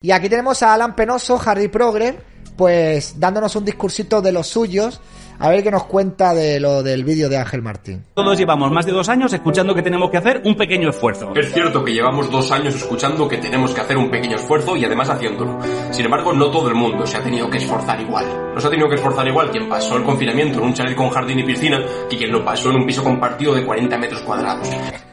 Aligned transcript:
Y 0.00 0.12
aquí 0.12 0.28
tenemos 0.28 0.62
a 0.62 0.74
Alan 0.74 0.94
Penoso, 0.94 1.40
Harry 1.44 1.66
Progre, 1.66 2.16
pues 2.56 3.18
dándonos 3.18 3.56
un 3.56 3.64
discursito 3.64 4.22
de 4.22 4.30
los 4.30 4.46
suyos 4.46 5.00
a 5.38 5.48
ver 5.48 5.62
qué 5.62 5.70
nos 5.70 5.84
cuenta 5.84 6.34
de 6.34 6.60
lo 6.60 6.82
del 6.82 7.04
vídeo 7.04 7.28
de 7.28 7.36
Ángel 7.36 7.62
Martín. 7.62 8.04
Todos 8.14 8.36
llevamos 8.36 8.70
más 8.70 8.86
de 8.86 8.92
dos 8.92 9.08
años 9.08 9.32
escuchando 9.32 9.74
que 9.74 9.82
tenemos 9.82 10.10
que 10.10 10.16
hacer 10.16 10.42
un 10.44 10.56
pequeño 10.56 10.90
esfuerzo. 10.90 11.32
Es 11.34 11.52
cierto 11.52 11.84
que 11.84 11.92
llevamos 11.92 12.30
dos 12.30 12.50
años 12.50 12.74
escuchando 12.74 13.28
que 13.28 13.38
tenemos 13.38 13.72
que 13.72 13.80
hacer 13.80 13.96
un 13.96 14.10
pequeño 14.10 14.36
esfuerzo 14.36 14.76
y 14.76 14.84
además 14.84 15.08
haciéndolo. 15.10 15.58
Sin 15.90 16.04
embargo, 16.04 16.32
no 16.32 16.50
todo 16.50 16.68
el 16.68 16.74
mundo 16.74 17.06
se 17.06 17.16
ha 17.16 17.22
tenido 17.22 17.48
que 17.48 17.58
esforzar 17.58 18.00
igual. 18.00 18.26
No 18.54 18.60
se 18.60 18.66
ha 18.66 18.70
tenido 18.70 18.88
que 18.88 18.96
esforzar 18.96 19.26
igual 19.28 19.50
quien 19.50 19.68
pasó 19.68 19.96
el 19.96 20.04
confinamiento 20.04 20.58
en 20.58 20.64
un 20.64 20.74
chalet 20.74 20.96
con 20.96 21.10
jardín 21.10 21.38
y 21.38 21.44
piscina 21.44 21.84
que 22.08 22.16
quien 22.16 22.32
lo 22.32 22.44
pasó 22.44 22.70
en 22.70 22.76
un 22.76 22.86
piso 22.86 23.04
compartido 23.04 23.54
de 23.54 23.64
40 23.64 23.98
metros 23.98 24.22
cuadrados. 24.22 24.68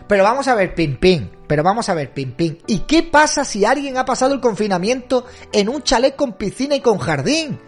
Pero 0.07 0.24
vamos 0.24 0.47
a 0.47 0.56
ver, 0.56 0.74
Pim 0.75 0.97
Pim. 0.97 1.30
Pero 1.47 1.63
vamos 1.63 1.90
a 1.90 1.94
ver, 1.94 2.12
Pim 2.13 2.31
Pim. 2.34 2.57
¿Y 2.68 2.80
qué 2.80 3.03
pasa 3.03 3.44
si 3.44 3.66
alguien 3.66 3.97
ha 3.97 4.06
pasado 4.06 4.34
el 4.34 4.40
confinamiento 4.40 5.25
en 5.52 5.69
un 5.69 5.84
chalet 5.84 6.16
con 6.16 6.34
piscina 6.34 6.75
y 6.75 6.81
con 6.81 6.97
jardín? 6.97 7.59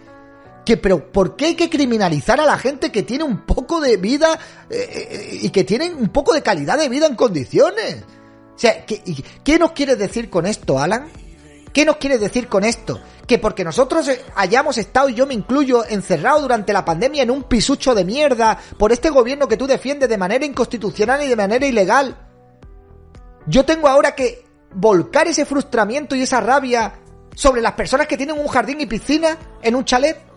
Pero 0.76 1.10
¿por 1.10 1.36
qué 1.36 1.46
hay 1.46 1.54
que 1.54 1.70
criminalizar 1.70 2.40
a 2.40 2.46
la 2.46 2.58
gente 2.58 2.92
que 2.92 3.02
tiene 3.02 3.24
un 3.24 3.46
poco 3.46 3.80
de 3.80 3.96
vida 3.96 4.38
eh, 4.68 5.08
eh, 5.10 5.38
y 5.42 5.50
que 5.50 5.64
tienen 5.64 5.94
un 5.94 6.08
poco 6.08 6.32
de 6.34 6.42
calidad 6.42 6.78
de 6.78 6.88
vida 6.88 7.06
en 7.06 7.14
condiciones? 7.14 8.04
O 8.54 8.58
sea, 8.58 8.84
¿qué, 8.84 9.02
¿qué 9.44 9.58
nos 9.58 9.72
quiere 9.72 9.96
decir 9.96 10.28
con 10.28 10.46
esto, 10.46 10.78
Alan? 10.78 11.08
¿Qué 11.72 11.84
nos 11.84 11.96
quiere 11.96 12.18
decir 12.18 12.48
con 12.48 12.64
esto? 12.64 13.00
Que 13.26 13.38
porque 13.38 13.64
nosotros 13.64 14.08
eh, 14.08 14.20
hayamos 14.34 14.78
estado, 14.78 15.08
y 15.08 15.14
yo 15.14 15.26
me 15.26 15.34
incluyo, 15.34 15.84
encerrado 15.84 16.40
durante 16.40 16.72
la 16.72 16.84
pandemia 16.84 17.22
en 17.22 17.30
un 17.30 17.44
pisucho 17.44 17.94
de 17.94 18.04
mierda 18.04 18.58
por 18.78 18.92
este 18.92 19.10
gobierno 19.10 19.48
que 19.48 19.56
tú 19.56 19.66
defiendes 19.66 20.08
de 20.08 20.18
manera 20.18 20.44
inconstitucional 20.44 21.22
y 21.22 21.28
de 21.28 21.36
manera 21.36 21.66
ilegal, 21.66 22.16
yo 23.46 23.64
tengo 23.64 23.88
ahora 23.88 24.14
que 24.14 24.44
volcar 24.74 25.28
ese 25.28 25.46
frustramiento 25.46 26.14
y 26.14 26.22
esa 26.22 26.40
rabia 26.40 26.94
sobre 27.34 27.62
las 27.62 27.72
personas 27.72 28.06
que 28.06 28.16
tienen 28.16 28.38
un 28.38 28.48
jardín 28.48 28.80
y 28.80 28.86
piscina 28.86 29.38
en 29.62 29.76
un 29.76 29.84
chalet. 29.84 30.27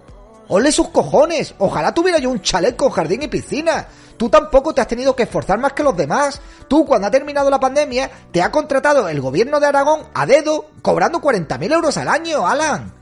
¡Ole 0.54 0.74
sus 0.74 0.90
cojones! 0.90 1.56
Ojalá 1.60 1.94
tuviera 1.94 2.20
yo 2.20 2.30
un 2.30 2.42
chalet 2.42 2.76
con 2.76 2.90
jardín 2.90 3.24
y 3.24 3.30
piscina. 3.30 3.88
Tú 4.18 4.28
tampoco 4.28 4.74
te 4.74 4.82
has 4.82 4.88
tenido 4.88 5.16
que 5.16 5.24
esforzar 5.24 5.58
más 5.58 5.72
que 5.72 5.82
los 5.82 5.96
demás. 5.96 6.42
Tú, 6.68 6.86
cuando 6.86 7.08
ha 7.08 7.12
terminado 7.12 7.50
la 7.50 7.58
pandemia, 7.58 8.12
te 8.34 8.42
ha 8.42 8.52
contratado 8.52 9.08
el 9.08 9.22
gobierno 9.22 9.62
de 9.62 9.68
Aragón 9.68 10.02
a 10.14 10.26
dedo, 10.26 10.66
cobrando 10.82 11.22
40.000 11.22 11.72
euros 11.72 11.96
al 11.96 12.10
año, 12.10 12.46
Alan. 12.46 12.94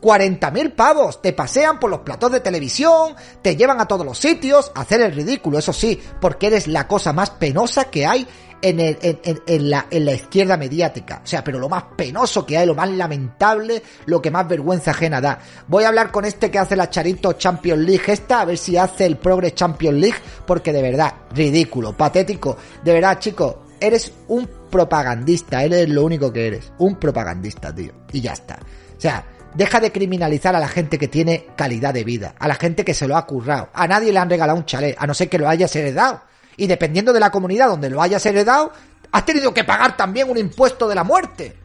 40.000 0.00 0.76
pavos, 0.76 1.20
te 1.20 1.32
pasean 1.32 1.80
por 1.80 1.90
los 1.90 2.02
platos 2.02 2.30
de 2.30 2.38
televisión, 2.38 3.16
te 3.42 3.56
llevan 3.56 3.80
a 3.80 3.88
todos 3.88 4.06
los 4.06 4.16
sitios, 4.16 4.70
a 4.76 4.82
hacer 4.82 5.00
el 5.00 5.16
ridículo, 5.16 5.58
eso 5.58 5.72
sí, 5.72 6.00
porque 6.20 6.46
eres 6.46 6.68
la 6.68 6.86
cosa 6.86 7.12
más 7.12 7.30
penosa 7.30 7.86
que 7.86 8.06
hay 8.06 8.28
en, 8.62 8.80
el, 8.80 8.98
en, 9.02 9.70
la, 9.70 9.86
en 9.90 10.04
la 10.04 10.12
izquierda 10.12 10.56
mediática. 10.56 11.20
O 11.24 11.26
sea, 11.26 11.42
pero 11.42 11.58
lo 11.58 11.68
más 11.68 11.84
penoso 11.96 12.44
que 12.44 12.58
hay, 12.58 12.66
lo 12.66 12.74
más 12.74 12.90
lamentable, 12.90 13.82
lo 14.06 14.20
que 14.20 14.30
más 14.30 14.48
vergüenza 14.48 14.90
ajena 14.92 15.20
da. 15.20 15.38
Voy 15.66 15.84
a 15.84 15.88
hablar 15.88 16.10
con 16.10 16.24
este 16.24 16.50
que 16.50 16.58
hace 16.58 16.76
la 16.76 16.90
Charito 16.90 17.32
Champions 17.34 17.82
League 17.82 18.04
esta, 18.06 18.40
a 18.40 18.44
ver 18.44 18.58
si 18.58 18.76
hace 18.76 19.06
el 19.06 19.16
Progress 19.16 19.54
Champions 19.54 19.98
League, 19.98 20.18
porque 20.46 20.72
de 20.72 20.82
verdad, 20.82 21.14
ridículo, 21.34 21.96
patético. 21.96 22.56
De 22.82 22.92
verdad, 22.92 23.18
chicos, 23.18 23.56
eres 23.80 24.12
un 24.28 24.48
propagandista, 24.70 25.62
eres 25.62 25.88
lo 25.88 26.04
único 26.04 26.32
que 26.32 26.46
eres. 26.46 26.72
Un 26.78 26.96
propagandista, 26.96 27.74
tío. 27.74 27.92
Y 28.12 28.20
ya 28.20 28.32
está. 28.32 28.58
O 28.96 29.00
sea, 29.00 29.24
deja 29.54 29.80
de 29.80 29.92
criminalizar 29.92 30.54
a 30.54 30.60
la 30.60 30.68
gente 30.68 30.98
que 30.98 31.08
tiene 31.08 31.46
calidad 31.56 31.94
de 31.94 32.04
vida, 32.04 32.34
a 32.38 32.48
la 32.48 32.54
gente 32.54 32.84
que 32.84 32.94
se 32.94 33.06
lo 33.06 33.16
ha 33.16 33.26
currado. 33.26 33.70
A 33.72 33.86
nadie 33.86 34.12
le 34.12 34.18
han 34.18 34.30
regalado 34.30 34.58
un 34.58 34.66
chalet, 34.66 34.96
a 34.98 35.06
no 35.06 35.14
ser 35.14 35.28
que 35.28 35.38
lo 35.38 35.48
hayas 35.48 35.74
heredado 35.76 36.22
y 36.58 36.66
dependiendo 36.66 37.12
de 37.12 37.20
la 37.20 37.30
comunidad 37.30 37.68
donde 37.68 37.88
lo 37.88 38.02
hayas 38.02 38.26
heredado, 38.26 38.72
has 39.10 39.24
tenido 39.24 39.54
que 39.54 39.64
pagar 39.64 39.96
también 39.96 40.28
un 40.28 40.36
impuesto 40.36 40.86
de 40.88 40.94
la 40.94 41.04
muerte. 41.04 41.56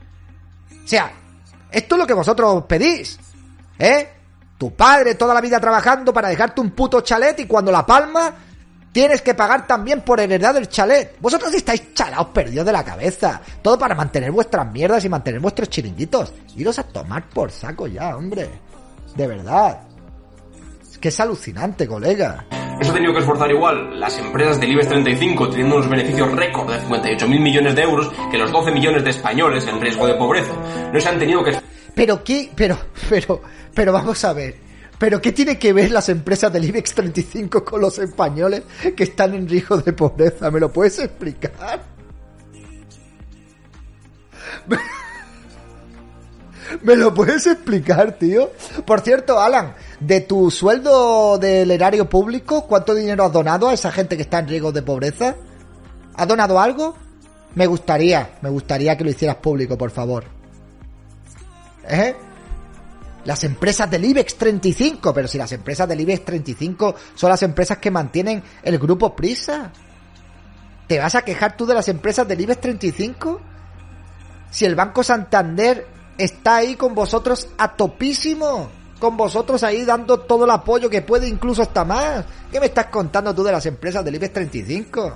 O 0.86 0.88
sea, 0.88 1.12
esto 1.70 1.96
es 1.96 2.00
lo 2.00 2.08
que 2.08 2.14
vosotros 2.14 2.64
pedís, 2.66 3.20
¿eh? 3.80 4.10
Tu 4.58 4.74
padre 4.76 5.16
toda 5.16 5.34
la 5.34 5.42
vida 5.42 5.60
trabajando 5.60 6.14
para 6.14 6.30
dejarte 6.30 6.62
un 6.62 6.72
puto 6.72 7.02
chalet 7.02 7.40
y 7.40 7.48
cuando 7.48 7.72
la 7.72 7.86
palma 7.86 8.34
tienes 8.92 9.24
que 9.24 9.34
pagar 9.34 9.66
también 9.66 10.02
por 10.02 10.20
heredad 10.20 10.54
del 10.54 10.70
chalet. 10.70 11.18
Vosotros 11.20 11.52
estáis 11.56 11.94
chalados 11.96 12.28
perdidos 12.28 12.66
de 12.66 12.72
la 12.72 12.86
cabeza. 12.86 13.42
Todo 13.64 13.78
para 13.80 13.96
mantener 13.96 14.32
vuestras 14.32 14.72
mierdas 14.72 15.04
y 15.04 15.10
mantener 15.10 15.42
vuestros 15.42 15.70
chiringuitos. 15.70 16.32
Iros 16.56 16.78
a 16.78 16.84
tomar 16.84 17.28
por 17.30 17.52
saco 17.52 17.88
ya, 17.88 18.16
hombre. 18.16 18.48
De 19.16 19.28
verdad. 19.28 19.82
Es 20.90 21.00
que 21.00 21.10
es 21.10 21.20
alucinante, 21.20 21.88
colega. 21.88 22.46
Eso 22.80 22.92
ha 22.92 22.94
tenido 22.94 23.14
que 23.14 23.20
esforzar 23.20 23.52
igual 23.52 24.00
las 24.00 24.18
empresas 24.18 24.60
del 24.60 24.72
IBEX 24.72 24.88
35 24.88 25.50
teniendo 25.50 25.76
unos 25.76 25.90
beneficios 25.90 26.32
récord 26.32 26.70
de 26.70 26.80
58.000 26.80 27.40
millones 27.40 27.76
de 27.76 27.82
euros 27.82 28.12
que 28.32 28.38
los 28.38 28.52
12 28.52 28.72
millones 28.72 29.04
de 29.04 29.12
españoles 29.12 29.68
en 29.68 29.80
riesgo 29.80 30.08
de 30.08 30.16
pobreza. 30.16 30.54
No 30.92 31.00
se 31.00 31.10
han 31.10 31.20
tenido 31.20 31.44
que... 31.44 31.58
Pero 31.96 32.24
qué, 32.24 32.52
pero, 32.56 32.78
pero, 33.10 33.42
pero 33.74 33.94
vamos 33.94 34.24
a 34.26 34.34
ver. 34.34 34.56
¿Pero 34.98 35.22
qué 35.22 35.32
tiene 35.32 35.60
que 35.60 35.74
ver 35.74 35.92
las 35.92 36.10
empresas 36.10 36.52
del 36.52 36.66
IBEX 36.66 36.96
35 36.96 37.64
con 37.64 37.82
los 37.82 38.00
españoles 38.00 38.64
que 38.96 39.04
están 39.04 39.34
en 39.34 39.48
riesgo 39.48 39.78
de 39.78 39.94
pobreza? 39.94 40.50
¿Me 40.50 40.60
lo 40.60 40.72
puedes 40.72 41.00
explicar? 41.00 41.84
¿Me 46.82 46.96
lo 46.96 47.14
puedes 47.14 47.46
explicar, 47.48 48.14
tío? 48.14 48.52
Por 48.86 49.02
cierto, 49.02 49.40
Alan, 49.40 49.76
de 50.06 50.22
tu 50.22 50.52
sueldo 50.52 51.38
del 51.38 51.72
erario 51.72 52.10
público, 52.10 52.66
¿cuánto 52.68 52.94
dinero 52.94 53.24
has 53.24 53.32
donado 53.32 53.70
a 53.70 53.74
esa 53.74 53.92
gente 53.92 54.18
que 54.18 54.24
está 54.24 54.40
en 54.40 54.50
riesgo 54.50 54.72
de 54.72 54.82
pobreza? 54.82 55.36
¿Has 56.16 56.28
donado 56.28 56.60
algo? 56.60 56.96
Me 57.56 57.68
gustaría, 57.68 58.38
me 58.42 58.50
gustaría 58.50 58.98
que 58.98 59.04
lo 59.06 59.12
hicieras 59.12 59.38
público, 59.38 59.78
por 59.78 59.92
favor. 59.92 60.26
¿Eh? 61.88 62.16
Las 63.24 63.46
empresas 63.46 63.90
del 63.90 64.04
IBEX 64.04 64.36
35, 64.36 65.14
pero 65.14 65.28
si 65.28 65.38
las 65.38 65.52
empresas 65.54 65.88
del 65.88 66.02
IBEX 66.02 66.26
35 66.26 66.96
son 67.16 67.30
las 67.30 67.44
empresas 67.44 67.78
que 67.78 67.90
mantienen 67.90 68.44
el 68.62 68.78
grupo 68.78 69.16
Prisa. 69.16 69.72
¿Te 70.88 71.00
vas 71.00 71.16
a 71.16 71.22
quejar 71.22 71.56
tú 71.56 71.66
de 71.66 71.76
las 71.76 71.88
empresas 71.88 72.28
del 72.28 72.42
IBEX 72.42 72.60
35? 72.60 73.42
Si 74.52 74.66
el 74.66 74.76
Banco 74.76 75.02
Santander 75.02 75.88
está 76.18 76.58
ahí 76.58 76.76
con 76.76 76.94
vosotros 76.94 77.48
a 77.58 77.76
topísimo, 77.76 78.70
con 79.04 79.18
vosotros 79.18 79.62
ahí 79.64 79.84
dando 79.84 80.22
todo 80.22 80.46
el 80.46 80.52
apoyo 80.52 80.90
que 80.90 81.02
puede, 81.02 81.28
incluso 81.28 81.62
hasta 81.62 81.84
más. 81.84 82.24
¿Qué 82.50 82.58
me 82.58 82.68
estás 82.68 82.86
contando 82.86 83.36
tú 83.36 83.44
de 83.44 83.52
las 83.52 83.66
empresas 83.66 84.06
del 84.06 84.16
IBEX 84.16 84.32
35? 84.32 85.14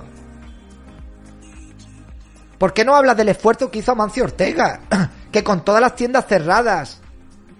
¿Por 2.58 2.74
qué 2.74 2.84
no 2.84 2.94
hablas 2.94 3.16
del 3.16 3.30
esfuerzo 3.30 3.70
que 3.70 3.78
hizo 3.78 3.92
Amancio 3.92 4.24
Ortega? 4.24 4.82
Que 5.32 5.42
con 5.42 5.64
todas 5.64 5.80
las 5.80 5.94
tiendas 5.94 6.26
cerradas 6.26 7.00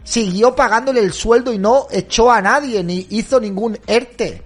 siguió 0.02 0.54
pagándole 0.54 1.00
el 1.00 1.14
sueldo 1.14 1.50
y 1.52 1.58
no 1.58 1.86
echó 1.90 2.30
a 2.30 2.42
nadie 2.42 2.84
ni 2.84 3.06
hizo 3.08 3.40
ningún 3.40 3.78
ERTE. 3.86 4.42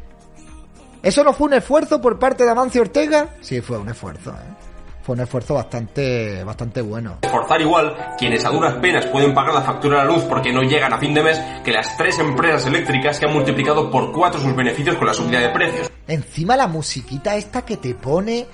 ¿Eso 1.02 1.24
no 1.24 1.32
fue 1.32 1.48
un 1.48 1.54
esfuerzo 1.54 2.00
por 2.00 2.16
parte 2.16 2.44
de 2.44 2.50
Amancio 2.50 2.82
Ortega? 2.82 3.34
Sí, 3.40 3.60
fue 3.60 3.78
un 3.78 3.88
esfuerzo, 3.88 4.30
¿eh? 4.30 4.71
Fue 5.02 5.14
un 5.14 5.20
esfuerzo 5.20 5.54
bastante, 5.54 6.44
bastante 6.44 6.80
bueno. 6.80 7.18
Esforzar 7.22 7.60
igual 7.60 8.14
quienes 8.18 8.44
a 8.44 8.50
duras 8.50 8.74
penas 8.74 9.06
pueden 9.06 9.34
pagar 9.34 9.54
la 9.54 9.62
factura 9.62 9.98
de 9.98 10.04
la 10.06 10.12
luz 10.12 10.22
porque 10.24 10.52
no 10.52 10.62
llegan 10.62 10.92
a 10.92 10.98
fin 10.98 11.12
de 11.12 11.22
mes 11.22 11.40
que 11.64 11.72
las 11.72 11.96
tres 11.96 12.18
empresas 12.18 12.66
eléctricas 12.66 13.18
que 13.18 13.26
han 13.26 13.32
multiplicado 13.32 13.90
por 13.90 14.12
cuatro 14.12 14.40
sus 14.40 14.54
beneficios 14.54 14.96
con 14.96 15.06
la 15.06 15.14
subida 15.14 15.40
de 15.40 15.48
precios. 15.50 15.90
Encima 16.06 16.56
la 16.56 16.66
musiquita 16.66 17.36
esta 17.36 17.62
que 17.62 17.76
te 17.76 17.94
pone... 17.94 18.46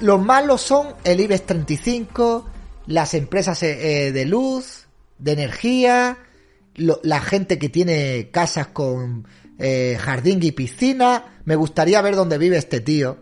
Los 0.00 0.20
malos 0.20 0.60
son 0.60 0.88
el 1.02 1.18
IBEX 1.20 1.46
35, 1.46 2.46
las 2.88 3.14
empresas 3.14 3.62
eh, 3.62 4.08
eh, 4.08 4.12
de 4.12 4.26
luz, 4.26 4.86
de 5.18 5.32
energía, 5.32 6.18
la 6.74 7.20
gente 7.20 7.58
que 7.58 7.70
tiene 7.70 8.28
casas 8.30 8.66
con 8.66 9.26
eh, 9.58 9.96
jardín 10.00 10.40
y 10.42 10.52
piscina. 10.52 11.40
Me 11.44 11.56
gustaría 11.56 12.02
ver 12.02 12.16
dónde 12.16 12.36
vive 12.36 12.56
este 12.58 12.80
tío. 12.80 13.18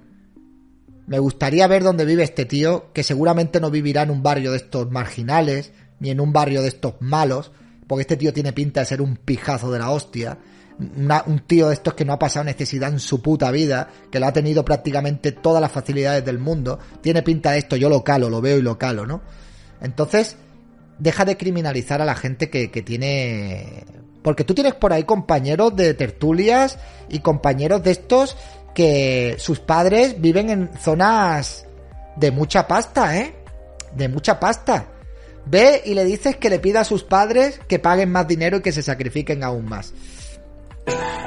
Me 1.11 1.19
gustaría 1.19 1.67
ver 1.67 1.83
dónde 1.83 2.05
vive 2.05 2.23
este 2.23 2.45
tío, 2.45 2.93
que 2.93 3.03
seguramente 3.03 3.61
no 3.61 3.69
vivirá 3.69 4.03
en 4.03 4.13
un 4.13 4.23
barrio 4.23 4.53
de 4.53 4.59
estos 4.59 4.93
marginales, 4.93 5.73
ni 5.99 6.11
en 6.11 6.21
un 6.21 6.33
barrio 6.33 6.63
de 6.63 6.69
estos 6.69 6.95
malos, 7.01 7.51
porque 7.89 8.03
este 8.03 8.17
tío 8.17 8.33
tiene 8.33 8.53
pinta 8.53 8.79
de 8.79 8.87
ser 8.87 9.03
un 9.03 9.17
pijazo 9.17 9.73
de 9.73 9.81
la 9.81 9.91
hostia. 9.91 10.39
un 10.79 11.41
tío 11.49 11.67
de 11.67 11.75
estos 11.75 11.95
que 11.95 12.05
no 12.05 12.13
ha 12.13 12.19
pasado 12.21 12.45
necesidad 12.45 12.93
en 12.93 13.01
su 13.01 13.21
puta 13.21 13.51
vida, 13.51 13.89
que 14.09 14.21
lo 14.21 14.27
ha 14.29 14.33
tenido 14.33 14.65
prácticamente 14.65 15.33
todas 15.33 15.61
las 15.61 15.73
facilidades 15.73 16.25
del 16.25 16.39
mundo. 16.39 16.79
Tiene 17.01 17.23
pinta 17.23 17.51
de 17.51 17.59
esto, 17.59 17.75
yo 17.75 17.89
lo 17.89 18.05
calo, 18.05 18.31
lo 18.31 18.41
veo 18.41 18.59
y 18.59 18.63
lo 18.63 18.79
calo, 18.79 19.05
¿no? 19.05 19.21
Entonces, 19.83 20.37
deja 21.01 21.25
de 21.25 21.37
criminalizar 21.37 22.01
a 22.01 22.05
la 22.05 22.15
gente 22.15 22.51
que, 22.51 22.69
tiene... 22.83 23.85
Porque 24.23 24.45
tú 24.45 24.55
tienes 24.55 24.75
por 24.75 24.93
ahí 24.93 25.03
compañeros 25.03 25.75
de 25.75 25.93
tertulias 25.95 26.79
y 27.09 27.19
compañeros 27.19 27.83
de 27.83 27.91
estos 27.91 28.37
que 28.75 29.37
sus 29.39 29.61
padres 29.61 30.21
viven 30.21 30.51
en 30.51 30.71
zonas 30.79 31.67
de 32.17 32.31
mucha 32.31 32.67
pasta, 32.67 33.17
¿eh? 33.17 33.35
De 33.95 34.09
mucha 34.09 34.39
pasta. 34.39 34.87
Ve 35.47 35.83
y 35.85 35.95
le 35.95 36.05
dices 36.05 36.37
que 36.37 36.51
le 36.51 36.59
pida 36.59 36.81
a 36.81 36.85
sus 36.85 37.03
padres 37.03 37.61
que 37.67 37.79
paguen 37.79 38.13
más 38.13 38.29
dinero 38.29 38.59
y 38.59 38.63
que 38.63 38.73
se 38.73 38.83
sacrifiquen 38.83 39.43
aún 39.43 39.65
más 39.65 39.93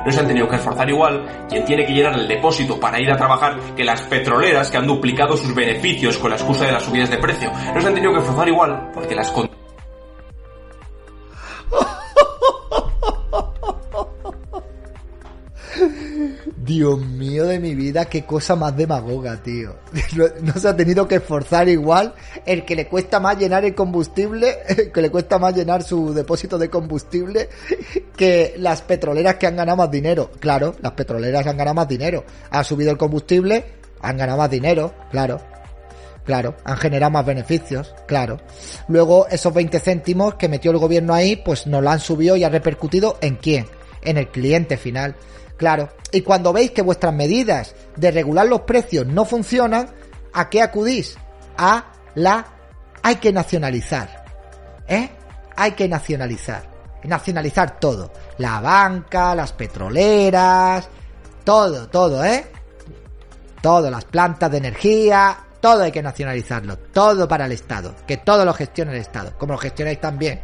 no 0.06 0.12
se 0.12 0.20
han 0.20 0.28
tenido 0.28 0.48
que 0.50 0.56
esforzar 0.56 0.90
igual 0.90 1.46
quien 1.50 1.66
tiene 1.66 1.86
que 1.86 1.94
llenar 1.94 2.14
el 2.14 2.28
depósito 2.28 2.80
para 2.80 3.00
ir 3.00 3.10
a 3.12 3.18
trabajar 3.18 3.58
que 3.76 3.84
las 3.84 4.02
petroleras 4.02 4.70
que 4.70 4.78
han 4.78 4.88
duplicado 4.88 5.38
sus 5.38 5.54
beneficios 5.56 6.18
con 6.18 6.30
la 6.32 6.36
excusa 6.36 6.66
de 6.66 6.72
las 6.74 6.84
subidas 6.84 7.10
de 7.10 7.18
precio. 7.18 7.52
No 7.74 7.82
se 7.82 7.88
han 7.88 7.94
tenido 7.94 8.14
que 8.14 8.20
esforzar 8.20 8.48
igual 8.48 8.92
porque 8.94 9.16
las 9.16 9.32
Dios 16.64 17.00
mío 17.00 17.46
de 17.46 17.60
mi 17.60 17.76
vida, 17.76 18.06
qué 18.06 18.26
cosa 18.26 18.56
más 18.56 18.76
demagoga, 18.76 19.42
tío. 19.42 19.76
No 20.42 20.54
se 20.54 20.68
ha 20.68 20.76
tenido 20.76 21.08
que 21.08 21.16
esforzar 21.16 21.68
igual 21.68 22.14
el 22.46 22.64
que 22.64 22.76
le 22.76 22.88
cuesta 22.88 23.20
más 23.20 23.38
llenar 23.38 23.66
el 23.66 23.76
combustible, 23.76 24.60
el 24.68 24.92
que 24.92 25.02
le 25.02 25.12
cuesta 25.12 25.40
más 25.40 25.56
llenar 25.56 25.84
su 25.84 26.14
depósito 26.14 26.58
de 26.58 26.70
combustible 26.70 27.50
que 28.16 28.56
las 28.58 28.82
petroleras 28.82 29.36
que 29.36 29.48
han 29.48 29.56
ganado 29.56 29.78
más 29.78 29.92
dinero. 29.92 30.32
Claro, 30.40 30.76
las 30.82 30.94
petroleras 30.94 31.46
han 31.48 31.58
ganado 31.58 31.76
más 31.76 31.88
dinero. 31.88 32.24
Ha 32.52 32.64
subido 32.64 32.92
el 32.92 32.98
combustible, 32.98 33.66
han 34.02 34.18
ganado 34.18 34.38
más 34.38 34.50
dinero, 34.50 34.94
claro. 35.12 35.42
Claro, 36.24 36.56
han 36.64 36.78
generado 36.78 37.12
más 37.12 37.26
beneficios, 37.26 37.94
claro. 38.08 38.40
Luego 38.88 39.28
esos 39.28 39.54
20 39.54 39.78
céntimos 39.82 40.36
que 40.36 40.48
metió 40.48 40.72
el 40.72 40.78
gobierno 40.78 41.14
ahí, 41.14 41.36
pues 41.36 41.68
nos 41.68 41.84
lo 41.84 41.90
han 41.90 42.00
subido 42.00 42.38
y 42.38 42.46
ha 42.46 42.50
repercutido 42.50 43.18
en 43.20 43.36
quién? 43.36 43.66
En 44.02 44.18
el 44.18 44.30
cliente 44.30 44.78
final. 44.78 45.18
Claro. 45.64 45.88
Y 46.12 46.24
cuando 46.24 46.52
veis 46.52 46.72
que 46.72 46.82
vuestras 46.82 47.14
medidas 47.14 47.74
de 47.96 48.12
regular 48.12 48.46
los 48.46 48.64
precios 48.64 49.08
no 49.08 49.24
funcionan, 49.24 49.88
¿a 50.34 50.50
qué 50.50 50.62
acudís? 50.62 51.16
A 51.58 51.86
la 52.16 52.46
hay 53.02 53.16
que 53.16 53.32
nacionalizar. 53.32 54.26
¿Eh? 54.86 55.10
Hay 55.56 55.72
que 55.72 55.88
nacionalizar. 55.88 56.64
Nacionalizar 57.06 57.80
todo. 57.80 58.12
La 58.40 58.60
banca, 58.60 59.34
las 59.34 59.54
petroleras, 59.54 60.90
todo, 61.46 61.88
todo, 61.88 62.26
¿eh? 62.26 62.46
Todo, 63.62 63.90
las 63.90 64.04
plantas 64.04 64.52
de 64.52 64.58
energía, 64.58 65.38
todo 65.62 65.84
hay 65.84 65.94
que 65.94 66.04
nacionalizarlo. 66.04 66.78
Todo 66.78 67.26
para 67.26 67.46
el 67.46 67.54
Estado. 67.54 67.96
Que 68.06 68.18
todo 68.18 68.44
lo 68.44 68.54
gestione 68.54 68.92
el 68.92 68.98
Estado. 69.00 69.32
Como 69.38 69.54
lo 69.54 69.60
gestionáis 69.60 70.02
también. 70.02 70.42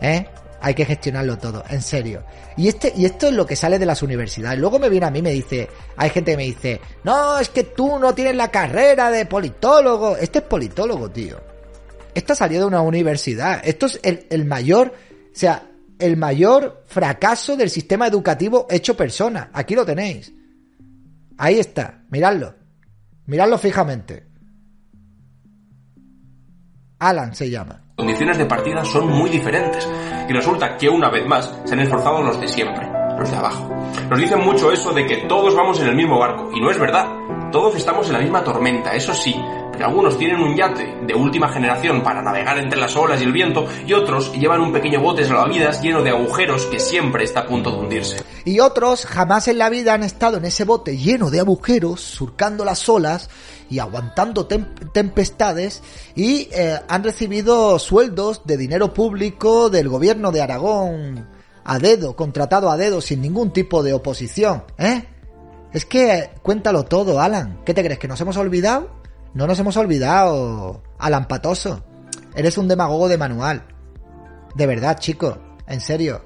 ¿Eh? 0.00 0.26
Hay 0.60 0.74
que 0.74 0.84
gestionarlo 0.84 1.38
todo, 1.38 1.64
en 1.68 1.82
serio. 1.82 2.22
Y 2.56 2.68
este, 2.68 2.92
y 2.96 3.04
esto 3.04 3.28
es 3.28 3.32
lo 3.32 3.46
que 3.46 3.56
sale 3.56 3.78
de 3.78 3.86
las 3.86 4.02
universidades. 4.02 4.58
Luego 4.58 4.78
me 4.78 4.88
viene 4.88 5.06
a 5.06 5.10
mí 5.10 5.22
me 5.22 5.32
dice, 5.32 5.68
hay 5.96 6.10
gente 6.10 6.32
que 6.32 6.36
me 6.36 6.44
dice, 6.44 6.80
no, 7.04 7.38
es 7.38 7.48
que 7.48 7.64
tú 7.64 7.98
no 7.98 8.14
tienes 8.14 8.36
la 8.36 8.50
carrera 8.50 9.10
de 9.10 9.26
politólogo. 9.26 10.16
Este 10.16 10.40
es 10.40 10.44
politólogo, 10.44 11.10
tío. 11.10 11.40
Esto 12.14 12.34
salió 12.34 12.60
de 12.60 12.66
una 12.66 12.82
universidad. 12.82 13.60
Esto 13.64 13.86
es 13.86 14.00
el, 14.02 14.26
el 14.30 14.44
mayor, 14.44 14.92
o 15.32 15.36
sea, 15.36 15.70
el 15.98 16.16
mayor 16.16 16.84
fracaso 16.86 17.56
del 17.56 17.70
sistema 17.70 18.06
educativo 18.06 18.66
hecho 18.70 18.96
persona. 18.96 19.50
Aquí 19.52 19.74
lo 19.74 19.86
tenéis. 19.86 20.32
Ahí 21.38 21.58
está, 21.58 22.04
miradlo. 22.10 22.54
Miradlo 23.26 23.56
fijamente. 23.58 24.26
Alan 26.98 27.34
se 27.34 27.48
llama 27.48 27.89
condiciones 28.00 28.38
de 28.38 28.46
partida 28.46 28.82
son 28.82 29.08
muy 29.08 29.28
diferentes. 29.28 29.86
Y 30.26 30.32
resulta 30.32 30.76
que 30.78 30.88
una 30.88 31.10
vez 31.10 31.26
más 31.26 31.52
se 31.64 31.74
han 31.74 31.80
esforzado 31.80 32.22
los 32.22 32.40
de 32.40 32.48
siempre, 32.48 32.88
los 33.18 33.30
de 33.30 33.36
abajo. 33.36 33.68
Nos 34.08 34.18
dicen 34.18 34.40
mucho 34.40 34.72
eso 34.72 34.92
de 34.92 35.06
que 35.06 35.18
todos 35.28 35.54
vamos 35.54 35.78
en 35.80 35.88
el 35.88 35.94
mismo 35.94 36.18
barco, 36.18 36.50
y 36.54 36.60
no 36.60 36.70
es 36.70 36.78
verdad. 36.78 37.06
Todos 37.52 37.76
estamos 37.76 38.06
en 38.06 38.14
la 38.14 38.20
misma 38.20 38.42
tormenta, 38.42 38.94
eso 38.94 39.12
sí, 39.12 39.34
pero 39.72 39.86
algunos 39.86 40.16
tienen 40.16 40.40
un 40.40 40.56
yate 40.56 41.00
de 41.02 41.14
última 41.14 41.48
generación 41.48 42.02
para 42.02 42.22
navegar 42.22 42.58
entre 42.58 42.78
las 42.78 42.96
olas 42.96 43.20
y 43.20 43.24
el 43.24 43.32
viento, 43.32 43.66
y 43.86 43.92
otros 43.92 44.32
llevan 44.32 44.60
un 44.60 44.72
pequeño 44.72 45.00
bote 45.00 45.24
salvavidas 45.24 45.82
lleno 45.82 46.02
de 46.02 46.10
agujeros 46.10 46.66
que 46.66 46.78
siempre 46.78 47.24
está 47.24 47.40
a 47.40 47.46
punto 47.46 47.70
de 47.70 47.78
hundirse. 47.78 48.22
Y 48.44 48.60
otros 48.60 49.04
jamás 49.04 49.48
en 49.48 49.58
la 49.58 49.68
vida 49.68 49.92
han 49.92 50.04
estado 50.04 50.38
en 50.38 50.44
ese 50.44 50.64
bote 50.64 50.96
lleno 50.96 51.28
de 51.28 51.40
agujeros, 51.40 52.00
surcando 52.00 52.64
las 52.64 52.88
olas, 52.88 53.28
y 53.70 53.78
aguantando 53.78 54.46
tempestades 54.46 55.82
y 56.16 56.48
eh, 56.52 56.78
han 56.88 57.04
recibido 57.04 57.78
sueldos 57.78 58.42
de 58.44 58.56
dinero 58.56 58.92
público 58.92 59.70
del 59.70 59.88
gobierno 59.88 60.32
de 60.32 60.42
Aragón 60.42 61.28
a 61.64 61.78
dedo, 61.78 62.16
contratado 62.16 62.68
a 62.70 62.76
dedo 62.76 63.00
sin 63.00 63.22
ningún 63.22 63.52
tipo 63.52 63.82
de 63.82 63.92
oposición, 63.92 64.64
¿eh? 64.76 65.04
Es 65.72 65.84
que 65.84 66.30
cuéntalo 66.42 66.84
todo, 66.84 67.20
Alan. 67.20 67.60
¿Qué 67.64 67.74
te 67.74 67.84
crees? 67.84 68.00
¿Que 68.00 68.08
nos 68.08 68.20
hemos 68.20 68.36
olvidado? 68.36 68.90
No 69.34 69.46
nos 69.46 69.56
hemos 69.60 69.76
olvidado, 69.76 70.82
Alan 70.98 71.28
Patoso. 71.28 71.84
Eres 72.34 72.58
un 72.58 72.66
demagogo 72.66 73.08
de 73.08 73.18
manual. 73.18 73.64
De 74.56 74.66
verdad, 74.66 74.98
chico. 74.98 75.38
En 75.68 75.80
serio. 75.80 76.24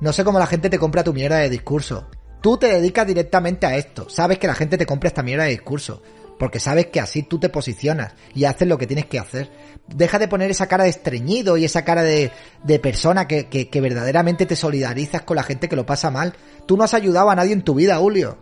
No 0.00 0.14
sé 0.14 0.24
cómo 0.24 0.38
la 0.38 0.46
gente 0.46 0.70
te 0.70 0.78
compra 0.78 1.04
tu 1.04 1.12
mierda 1.12 1.36
de 1.36 1.50
discurso. 1.50 2.06
Tú 2.40 2.56
te 2.56 2.68
dedicas 2.68 3.06
directamente 3.06 3.66
a 3.66 3.76
esto. 3.76 4.08
Sabes 4.08 4.38
que 4.38 4.46
la 4.46 4.54
gente 4.54 4.78
te 4.78 4.86
compra 4.86 5.08
esta 5.08 5.22
mierda 5.22 5.44
de 5.44 5.50
discurso 5.50 6.00
porque 6.38 6.60
sabes 6.60 6.86
que 6.86 7.00
así 7.00 7.22
tú 7.22 7.38
te 7.38 7.48
posicionas 7.48 8.14
y 8.34 8.44
haces 8.44 8.68
lo 8.68 8.78
que 8.78 8.86
tienes 8.86 9.06
que 9.06 9.18
hacer. 9.18 9.50
Deja 9.88 10.18
de 10.18 10.28
poner 10.28 10.50
esa 10.50 10.66
cara 10.66 10.84
de 10.84 10.90
estreñido 10.90 11.56
y 11.56 11.64
esa 11.64 11.84
cara 11.84 12.02
de, 12.02 12.32
de 12.62 12.78
persona 12.78 13.26
que, 13.26 13.48
que, 13.48 13.80
verdaderamente 13.80 14.46
te 14.46 14.56
solidarizas 14.56 15.22
con 15.22 15.36
la 15.36 15.42
gente 15.42 15.68
que 15.68 15.76
lo 15.76 15.86
pasa 15.86 16.10
mal. 16.10 16.34
Tú 16.66 16.76
no 16.76 16.84
has 16.84 16.94
ayudado 16.94 17.30
a 17.30 17.36
nadie 17.36 17.52
en 17.52 17.62
tu 17.62 17.74
vida, 17.74 17.96
Julio. 17.96 18.38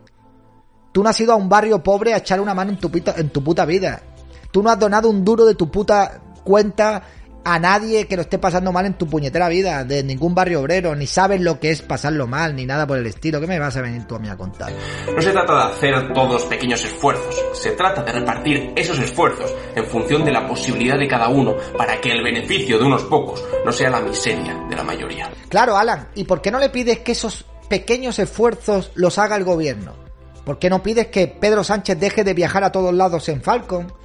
Tú 0.92 1.02
no 1.02 1.08
has 1.08 1.20
ido 1.20 1.32
a 1.32 1.36
un 1.36 1.48
barrio 1.48 1.82
pobre 1.82 2.14
a 2.14 2.18
echar 2.18 2.40
una 2.40 2.54
mano 2.54 2.72
en 2.72 2.78
tu, 2.78 2.90
en 3.16 3.30
tu 3.30 3.42
puta 3.44 3.64
vida. 3.64 4.02
Tú 4.50 4.62
no 4.62 4.70
has 4.70 4.78
donado 4.78 5.10
un 5.10 5.24
duro 5.24 5.44
de 5.44 5.54
tu 5.54 5.70
puta 5.70 6.22
cuenta 6.44 7.02
a 7.44 7.58
nadie 7.58 8.06
que 8.06 8.16
lo 8.16 8.22
esté 8.22 8.38
pasando 8.38 8.72
mal 8.72 8.86
en 8.86 8.94
tu 8.94 9.06
puñetera 9.06 9.48
vida, 9.48 9.84
de 9.84 10.02
ningún 10.02 10.34
barrio 10.34 10.60
obrero, 10.60 10.94
ni 10.94 11.06
sabes 11.06 11.40
lo 11.40 11.60
que 11.60 11.70
es 11.70 11.82
pasarlo 11.82 12.26
mal, 12.26 12.56
ni 12.56 12.64
nada 12.64 12.86
por 12.86 12.98
el 12.98 13.06
estilo. 13.06 13.40
¿Qué 13.40 13.46
me 13.46 13.58
vas 13.58 13.76
a 13.76 13.82
venir 13.82 14.04
tú 14.06 14.14
a 14.14 14.18
mí 14.18 14.28
a 14.28 14.36
contar? 14.36 14.72
No 15.14 15.20
se 15.20 15.30
trata 15.30 15.54
de 15.54 15.62
hacer 15.72 16.12
todos 16.12 16.44
pequeños 16.44 16.84
esfuerzos, 16.84 17.34
se 17.52 17.72
trata 17.72 18.02
de 18.02 18.12
repartir 18.12 18.72
esos 18.74 18.98
esfuerzos 18.98 19.54
en 19.74 19.84
función 19.86 20.24
de 20.24 20.32
la 20.32 20.46
posibilidad 20.46 20.98
de 20.98 21.08
cada 21.08 21.28
uno 21.28 21.54
para 21.76 22.00
que 22.00 22.10
el 22.10 22.22
beneficio 22.22 22.78
de 22.78 22.84
unos 22.84 23.04
pocos 23.04 23.44
no 23.64 23.72
sea 23.72 23.90
la 23.90 24.00
miseria 24.00 24.64
de 24.68 24.76
la 24.76 24.82
mayoría. 24.82 25.30
Claro, 25.48 25.76
Alan, 25.76 26.08
¿y 26.14 26.24
por 26.24 26.40
qué 26.40 26.50
no 26.50 26.58
le 26.58 26.70
pides 26.70 27.00
que 27.00 27.12
esos 27.12 27.44
pequeños 27.68 28.18
esfuerzos 28.18 28.90
los 28.94 29.18
haga 29.18 29.36
el 29.36 29.44
gobierno? 29.44 29.94
¿Por 30.44 30.58
qué 30.58 30.68
no 30.68 30.82
pides 30.82 31.08
que 31.08 31.26
Pedro 31.26 31.64
Sánchez 31.64 31.98
deje 31.98 32.24
de 32.24 32.34
viajar 32.34 32.64
a 32.64 32.72
todos 32.72 32.92
lados 32.94 33.28
en 33.28 33.42
Falcon? 33.42 34.03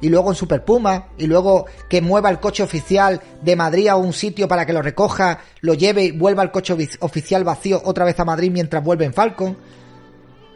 Y 0.00 0.08
luego 0.08 0.30
en 0.30 0.36
Super 0.36 0.64
Puma, 0.64 1.08
y 1.16 1.26
luego 1.26 1.66
que 1.88 2.00
mueva 2.00 2.30
el 2.30 2.40
coche 2.40 2.62
oficial 2.62 3.20
de 3.42 3.56
Madrid 3.56 3.88
a 3.88 3.96
un 3.96 4.12
sitio 4.12 4.46
para 4.46 4.66
que 4.66 4.72
lo 4.72 4.82
recoja, 4.82 5.40
lo 5.60 5.74
lleve 5.74 6.04
y 6.04 6.10
vuelva 6.12 6.42
el 6.42 6.50
coche 6.50 6.74
oficial 7.00 7.44
vacío 7.44 7.80
otra 7.84 8.04
vez 8.04 8.18
a 8.20 8.24
Madrid 8.24 8.50
mientras 8.52 8.84
vuelve 8.84 9.06
en 9.06 9.14
Falcon. 9.14 9.56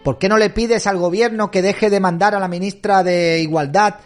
¿Por 0.05 0.19
qué 0.19 0.29
no 0.29 0.39
le 0.39 0.51
pides 0.51 0.87
al 0.87 0.99
gobierno 0.99 1.51
que 1.51 1.63
deje 1.63 1.91
de 1.91 2.01
mandar 2.01 2.35
a 2.35 2.41
la 2.41 2.49
ministra 2.49 3.03
de 3.03 3.41
Igualdad 3.41 3.97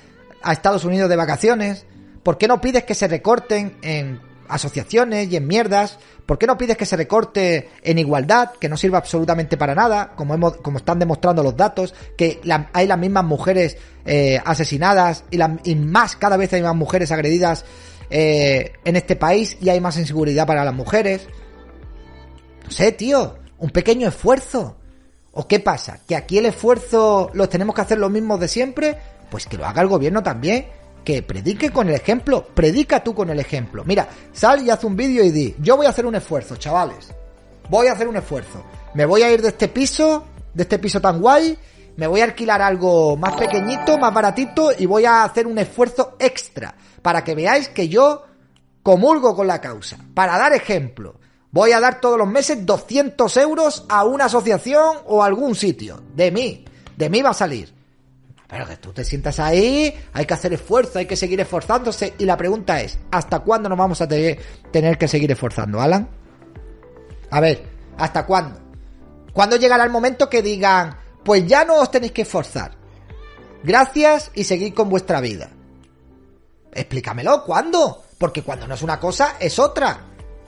a 0.43 0.53
Estados 0.53 0.85
Unidos 0.85 1.09
de 1.09 1.17
vacaciones? 1.17 1.87
¿Por 2.23 2.39
qué 2.39 2.49
no 2.49 2.61
pides 2.61 2.85
que 2.85 2.95
se 2.95 3.09
recorten 3.09 3.77
en 3.83 4.21
asociaciones 4.49 5.31
y 5.31 5.37
en 5.37 5.47
mierdas? 5.47 5.99
¿Por 6.27 6.39
qué 6.39 6.47
no 6.47 6.57
pides 6.57 6.77
que 6.77 6.87
se 6.87 6.97
recorte 6.97 7.71
en 7.83 7.99
igualdad, 7.99 8.53
que 8.59 8.69
no 8.69 8.77
sirva 8.77 8.99
absolutamente 8.99 9.57
para 9.57 9.75
nada, 9.75 10.13
como, 10.17 10.35
hemos, 10.35 10.57
como 10.59 10.79
están 10.79 10.99
demostrando 10.99 11.43
los 11.43 11.57
datos, 11.57 11.95
que 12.17 12.41
hay 12.73 12.87
las 12.87 12.99
mismas 12.99 13.25
mujeres 13.25 13.77
eh, 14.07 14.41
asesinadas 14.45 15.25
y, 15.31 15.39
y, 15.71 15.75
más, 15.75 16.17
cada 16.17 16.37
vez 16.37 16.53
hay 16.53 16.63
más 16.63 16.75
mujeres 16.75 17.13
agredidas 17.13 17.65
eh, 18.11 18.73
en 18.85 18.97
este 18.97 19.17
país 19.17 19.57
y 19.61 19.69
hay 19.69 19.81
más 19.81 19.99
inseguridad 19.99 20.47
para 20.47 20.65
las 20.65 20.75
mujeres? 20.75 21.29
No 22.65 22.71
sé, 22.71 22.93
tío, 22.93 23.37
un 23.59 23.71
pequeño 23.71 24.09
esfuerzo. 24.09 24.77
¿O 25.33 25.49
qué 25.49 25.59
pasa? 25.59 25.99
¿Que 26.07 26.15
aquí 26.15 26.39
el 26.39 26.47
esfuerzo 26.47 27.31
lo 27.35 27.49
tenemos 27.49 27.75
que 27.75 27.81
hacer 27.81 27.99
los 27.99 28.11
mismos 28.11 28.39
de 28.39 28.47
siempre? 28.47 28.97
Pues 29.31 29.47
que 29.47 29.57
lo 29.57 29.67
haga 29.67 29.83
el 29.83 29.89
gobierno 29.89 30.23
también 30.23 30.67
que 31.05 31.23
predique 31.23 31.71
con 31.71 31.89
el 31.89 31.95
ejemplo, 31.95 32.47
predica 32.55 33.05
tú 33.05 33.15
con 33.15 33.31
el 33.31 33.39
ejemplo. 33.39 33.85
Mira, 33.85 34.09
sal 34.33 34.63
y 34.63 34.71
haz 34.71 34.83
un 34.85 34.97
vídeo 34.97 35.23
y 35.23 35.31
di, 35.31 35.55
yo 35.61 35.77
voy 35.77 35.87
a 35.87 35.91
hacer 35.91 36.07
un 36.07 36.15
esfuerzo, 36.15 36.57
chavales. 36.57 37.13
Voy 37.69 37.87
a 37.87 37.93
hacer 37.93 38.09
un 38.09 38.17
esfuerzo. 38.17 38.65
Me 38.95 39.05
voy 39.05 39.23
a 39.23 39.33
ir 39.33 39.43
de 39.43 39.49
este 39.49 39.69
piso, 39.69 40.25
de 40.53 40.63
este 40.63 40.79
piso 40.79 41.01
tan 41.01 41.21
guay, 41.21 41.59
me 41.97 42.07
voy 42.07 42.21
a 42.21 42.25
alquilar 42.25 42.61
algo 42.61 43.17
más 43.17 43.35
pequeñito, 43.37 43.99
más 43.99 44.13
baratito 44.13 44.71
y 44.77 44.87
voy 44.87 45.05
a 45.05 45.25
hacer 45.25 45.47
un 45.47 45.59
esfuerzo 45.59 46.17
extra 46.19 46.75
para 47.03 47.23
que 47.23 47.35
veáis 47.35 47.69
que 47.69 47.89
yo 47.89 48.25
comulgo 48.83 49.37
con 49.37 49.47
la 49.47 49.61
causa. 49.61 49.99
Para 50.15 50.37
dar 50.39 50.53
ejemplo, 50.53 51.21
voy 51.51 51.73
a 51.73 51.81
dar 51.81 52.01
todos 52.01 52.19
los 52.19 52.29
meses 52.29 52.65
200 52.67 53.37
euros 53.37 53.85
a 53.89 54.05
una 54.05 54.25
asociación 54.25 54.99
o 55.07 55.23
a 55.23 55.27
algún 55.27 55.55
sitio. 55.55 56.03
De 56.15 56.31
mí, 56.31 56.65
de 56.97 57.11
mí 57.11 57.23
va 57.23 57.31
a 57.31 57.35
salir. 57.35 57.73
Pero 58.47 58.67
que 58.67 58.77
tú 58.77 58.93
te 58.93 59.05
sientas 59.05 59.41
ahí, 59.41 59.95
hay 60.13 60.27
que 60.27 60.35
hacer 60.35 60.53
esfuerzo, 60.53 60.99
hay 60.99 61.07
que 61.07 61.17
seguir 61.17 61.41
esforzándose. 61.41 62.15
Y 62.19 62.25
la 62.25 62.37
pregunta 62.37 62.81
es, 62.81 62.99
¿hasta 63.11 63.41
cuándo 63.41 63.69
nos 63.69 63.79
vamos 63.79 64.01
a 64.01 64.09
tener 64.09 64.99
que 64.99 65.09
seguir 65.09 65.33
esforzando, 65.33 65.81
Alan? 65.81 66.09
A 67.31 67.41
ver, 67.41 67.63
¿hasta 67.97 68.27
cuándo? 68.27 68.61
¿Cuándo 69.33 69.57
llegará 69.57 69.85
el 69.85 69.91
momento 69.91 70.29
que 70.31 70.43
digan, 70.43 70.97
pues 71.25 71.47
ya 71.47 71.65
no 71.65 71.77
os 71.81 71.91
tenéis 71.91 72.13
que 72.13 72.23
esforzar? 72.23 72.73
Gracias 73.63 74.31
y 74.35 74.45
seguid 74.45 74.75
con 74.75 74.91
vuestra 74.91 75.21
vida. 75.21 75.51
Explícamelo, 76.73 77.45
¿cuándo? 77.45 78.05
Porque 78.19 78.43
cuando 78.43 78.67
no 78.67 78.75
es 78.75 78.83
una 78.83 79.01
cosa, 79.01 79.37
es 79.41 79.59
otra. 79.59 80.01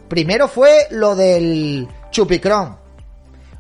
Primero 0.09 0.49
fue 0.49 0.87
lo 0.91 1.17
del 1.17 1.89
chupicrón. 2.11 2.77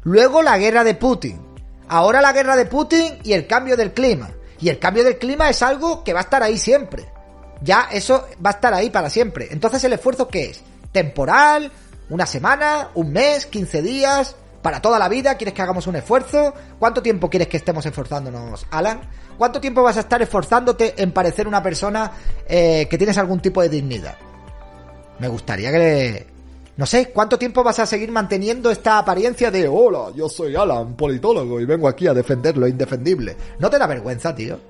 Luego 0.02 0.43
la 0.43 0.59
guerra 0.59 0.85
de 0.85 0.95
Putin. 0.95 1.45
Ahora 1.88 2.21
la 2.21 2.33
guerra 2.33 2.57
de 2.57 2.66
Putin 2.66 3.19
y 3.23 3.33
el 3.33 3.47
cambio 3.47 3.76
del 3.76 3.93
clima. 3.93 4.31
Y 4.61 4.69
el 4.69 4.78
cambio 4.78 5.05
del 5.05 5.19
clima 5.19 5.49
es 5.50 5.62
algo 5.62 6.02
que 6.02 6.12
va 6.12 6.21
a 6.21 6.23
estar 6.23 6.43
ahí 6.43 6.59
siempre. 6.59 7.05
Ya 7.62 7.88
eso 7.90 8.26
va 8.45 8.50
a 8.50 8.55
estar 8.55 8.75
ahí 8.75 8.90
para 8.90 9.11
siempre. 9.11 9.49
Entonces 9.50 9.83
el 9.85 9.93
esfuerzo 9.93 10.28
qué 10.28 10.50
es? 10.50 10.62
Temporal, 10.93 11.71
una 12.09 12.26
semana, 12.26 12.90
un 12.95 13.12
mes, 13.12 13.47
15 13.47 13.83
días, 13.83 14.37
para 14.62 14.81
toda 14.83 14.99
la 14.99 15.09
vida, 15.09 15.37
¿quieres 15.37 15.55
que 15.55 15.62
hagamos 15.62 15.87
un 15.87 15.97
esfuerzo? 15.97 16.52
¿Cuánto 16.78 17.00
tiempo 17.00 17.31
quieres 17.31 17.47
que 17.47 17.57
estemos 17.57 17.87
esforzándonos, 17.87 18.66
Alan? 18.73 19.00
¿Cuánto 19.38 19.61
tiempo 19.61 19.83
vas 19.83 19.97
a 19.97 20.00
estar 20.00 20.21
esforzándote 20.21 21.00
en 21.00 21.12
parecer 21.12 21.47
una 21.47 21.62
persona 21.62 22.11
eh, 22.49 22.88
que 22.90 22.99
tienes 22.99 23.16
algún 23.19 23.40
tipo 23.40 23.62
de 23.62 23.69
dignidad? 23.69 24.16
Me 25.19 25.28
gustaría 25.28 25.71
que, 25.71 26.26
no 26.76 26.85
sé, 26.85 27.11
¿cuánto 27.11 27.38
tiempo 27.38 27.64
vas 27.64 27.78
a 27.78 27.87
seguir 27.87 28.12
manteniendo 28.12 28.71
esta 28.71 28.99
apariencia 28.99 29.50
de 29.50 29.66
hola, 29.66 30.12
yo 30.14 30.28
soy 30.28 30.54
Alan, 30.56 30.95
politólogo, 30.95 31.59
y 31.59 31.64
vengo 31.64 31.88
aquí 31.88 32.06
a 32.06 32.12
defender 32.12 32.59
lo 32.59 32.68
indefendible? 32.68 33.35
¿No 33.59 33.71
te 33.71 33.78
da 33.78 33.87
vergüenza, 33.87 34.35
tío? 34.35 34.61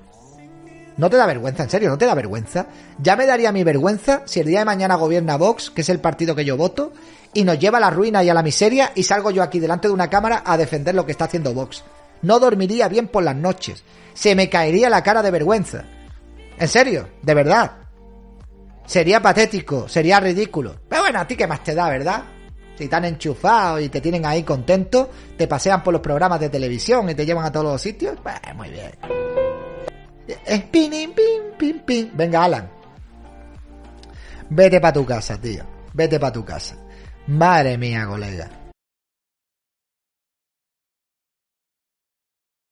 ¿No 0.95 1.09
te 1.09 1.17
da 1.17 1.25
vergüenza? 1.25 1.63
¿En 1.63 1.69
serio? 1.69 1.89
¿No 1.89 1.97
te 1.97 2.05
da 2.05 2.15
vergüenza? 2.15 2.67
Ya 2.97 3.17
me 3.17 3.25
daría 3.25 3.51
mi 3.51 3.65
vergüenza 3.65 4.23
si 4.25 4.39
el 4.39 4.47
día 4.47 4.59
de 4.59 4.65
mañana 4.65 4.95
gobierna 4.95 5.35
Vox, 5.35 5.69
que 5.69 5.81
es 5.81 5.89
el 5.89 5.99
partido 5.99 6.33
que 6.33 6.45
yo 6.45 6.55
voto, 6.55 6.93
y 7.33 7.43
nos 7.43 7.59
lleva 7.59 7.77
a 7.77 7.81
la 7.81 7.89
ruina 7.89 8.23
y 8.23 8.29
a 8.29 8.33
la 8.33 8.41
miseria 8.41 8.93
y 8.95 9.03
salgo 9.03 9.29
yo 9.29 9.43
aquí 9.43 9.59
delante 9.59 9.89
de 9.89 9.93
una 9.93 10.09
cámara 10.09 10.43
a 10.45 10.57
defender 10.57 10.95
lo 10.95 11.05
que 11.05 11.11
está 11.11 11.25
haciendo 11.25 11.53
Vox. 11.53 11.83
No 12.21 12.39
dormiría 12.39 12.87
bien 12.87 13.09
por 13.09 13.23
las 13.23 13.35
noches. 13.35 13.83
Se 14.13 14.33
me 14.33 14.49
caería 14.49 14.89
la 14.89 15.03
cara 15.03 15.21
de 15.21 15.31
vergüenza. 15.31 15.83
En 16.57 16.67
serio, 16.69 17.09
de 17.21 17.33
verdad. 17.33 17.86
Sería 18.87 19.21
patético, 19.21 19.87
sería 19.89 20.19
ridículo. 20.21 20.79
Pero 20.87 21.01
bueno, 21.03 21.19
a 21.19 21.27
ti 21.27 21.35
qué 21.35 21.45
más 21.45 21.61
te 21.61 21.75
da, 21.75 21.89
¿verdad? 21.89 22.23
Si 22.77 22.85
están 22.85 23.03
enchufados 23.03 23.81
y 23.81 23.89
te 23.89 23.99
tienen 23.99 24.25
ahí 24.25 24.43
contento, 24.43 25.11
te 25.37 25.45
pasean 25.45 25.83
por 25.83 25.91
los 25.91 26.01
programas 26.01 26.39
de 26.39 26.49
televisión 26.49 27.09
y 27.09 27.13
te 27.13 27.25
llevan 27.25 27.45
a 27.45 27.51
todos 27.51 27.65
los 27.65 27.81
sitios, 27.81 28.17
pues 28.23 28.35
muy 28.55 28.69
bien. 28.69 28.91
Spinning, 30.49 31.13
pim, 31.13 31.57
pim, 31.57 31.79
pim. 31.79 32.11
Venga, 32.13 32.45
Alan. 32.45 32.69
Vete 34.49 34.79
para 34.79 34.93
tu 34.93 35.05
casa, 35.05 35.39
tío. 35.39 35.63
Vete 35.93 36.17
para 36.17 36.31
tu 36.31 36.45
casa. 36.45 36.75
Madre 37.27 37.77
mía, 37.77 38.05
colega. 38.07 38.49